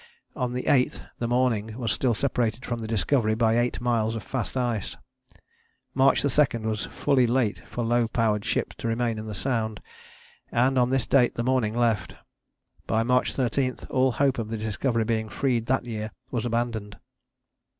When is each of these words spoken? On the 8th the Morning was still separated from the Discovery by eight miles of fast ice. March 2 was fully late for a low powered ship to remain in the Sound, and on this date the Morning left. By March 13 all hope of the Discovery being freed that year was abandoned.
On 0.35 0.53
the 0.53 0.63
8th 0.63 1.07
the 1.19 1.27
Morning 1.27 1.77
was 1.77 1.91
still 1.91 2.15
separated 2.15 2.65
from 2.65 2.79
the 2.79 2.87
Discovery 2.87 3.35
by 3.35 3.59
eight 3.59 3.79
miles 3.79 4.15
of 4.15 4.23
fast 4.23 4.57
ice. 4.57 4.95
March 5.93 6.23
2 6.23 6.57
was 6.61 6.87
fully 6.87 7.27
late 7.27 7.59
for 7.67 7.81
a 7.81 7.87
low 7.87 8.07
powered 8.07 8.43
ship 8.43 8.73
to 8.79 8.87
remain 8.87 9.19
in 9.19 9.27
the 9.27 9.35
Sound, 9.35 9.79
and 10.51 10.79
on 10.79 10.89
this 10.89 11.05
date 11.05 11.35
the 11.35 11.43
Morning 11.43 11.75
left. 11.77 12.15
By 12.87 13.03
March 13.03 13.35
13 13.35 13.75
all 13.91 14.13
hope 14.13 14.39
of 14.39 14.49
the 14.49 14.57
Discovery 14.57 15.03
being 15.03 15.29
freed 15.29 15.67
that 15.67 15.85
year 15.85 16.09
was 16.31 16.47
abandoned. 16.47 16.97